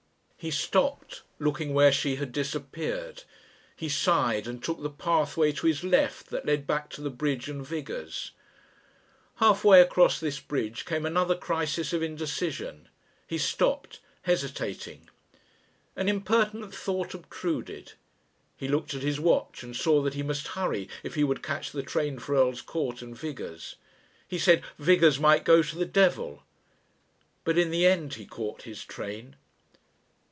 He 0.43 0.49
stopped, 0.49 1.21
looking 1.37 1.71
where 1.71 1.91
she 1.91 2.15
had 2.15 2.31
disappeared. 2.31 3.25
He 3.75 3.87
sighed 3.87 4.47
and 4.47 4.63
took 4.63 4.81
the 4.81 4.89
pathway 4.89 5.51
to 5.51 5.67
his 5.67 5.83
left 5.83 6.29
that 6.31 6.47
led 6.47 6.65
back 6.65 6.89
to 6.93 7.01
the 7.01 7.11
bridge 7.11 7.47
and 7.47 7.63
Vigours'. 7.63 8.31
Halfway 9.35 9.79
across 9.79 10.19
this 10.19 10.39
bridge 10.39 10.83
came 10.83 11.05
another 11.05 11.35
crisis 11.35 11.93
of 11.93 12.01
indecision. 12.01 12.89
He 13.27 13.37
stopped, 13.37 13.99
hesitating. 14.23 15.11
An 15.95 16.09
impertinent 16.09 16.73
thought 16.73 17.13
obtruded. 17.13 17.93
He 18.57 18.67
looked 18.67 18.95
at 18.95 19.03
his 19.03 19.19
watch 19.19 19.61
and 19.61 19.75
saw 19.75 20.01
that 20.01 20.15
he 20.15 20.23
must 20.23 20.47
hurry 20.57 20.89
if 21.03 21.13
he 21.13 21.23
would 21.23 21.43
catch 21.43 21.71
the 21.71 21.83
train 21.83 22.17
for 22.17 22.33
Earl's 22.33 22.63
Court 22.63 23.03
and 23.03 23.15
Vigours'. 23.15 23.75
He 24.27 24.39
said 24.39 24.63
Vigours' 24.79 25.19
might 25.19 25.45
go 25.45 25.61
to 25.61 25.77
the 25.77 25.85
devil. 25.85 26.41
But 27.43 27.59
in 27.59 27.69
the 27.69 27.85
end 27.85 28.15
he 28.15 28.25
caught 28.25 28.63
his 28.63 28.83
train. 28.83 29.35